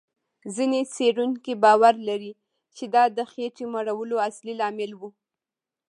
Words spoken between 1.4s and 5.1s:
باور لري، چې دا د خېټې مړولو اصلي لامل و.